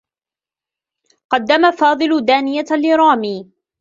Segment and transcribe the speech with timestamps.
[1.29, 3.51] قدّم فاضل دانية لرامي.